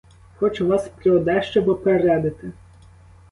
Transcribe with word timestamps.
Хочу 0.39 0.65
вас 0.67 0.89
про 1.03 1.19
дещо 1.19 1.63
попередити. 1.65 2.51